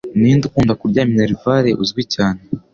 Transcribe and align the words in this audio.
Ninde 0.19 0.43
ukunda 0.47 0.73
kurya 0.81 1.07
minerval 1.09 1.65
uzwi 1.83 2.01
cyane? 2.13 2.41